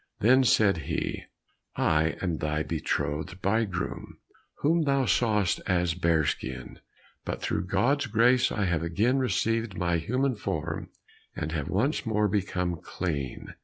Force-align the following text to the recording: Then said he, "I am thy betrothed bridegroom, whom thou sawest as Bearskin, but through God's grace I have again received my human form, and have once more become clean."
Then 0.19 0.43
said 0.43 0.77
he, 0.89 1.25
"I 1.75 2.15
am 2.23 2.37
thy 2.39 2.63
betrothed 2.63 3.39
bridegroom, 3.39 4.17
whom 4.61 4.81
thou 4.85 5.05
sawest 5.05 5.61
as 5.67 5.93
Bearskin, 5.93 6.79
but 7.23 7.39
through 7.39 7.65
God's 7.67 8.07
grace 8.07 8.51
I 8.51 8.65
have 8.65 8.81
again 8.81 9.19
received 9.19 9.77
my 9.77 9.97
human 9.99 10.35
form, 10.37 10.89
and 11.35 11.51
have 11.51 11.69
once 11.69 12.03
more 12.03 12.27
become 12.27 12.77
clean." 12.81 13.53